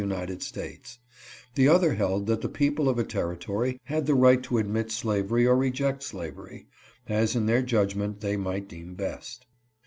[0.01, 0.97] United States;
[1.53, 4.89] the other held that the people of a terri tory had the right to admit
[4.89, 6.65] slavery or reject slavery,
[7.07, 9.45] as in their judgment they might deem best.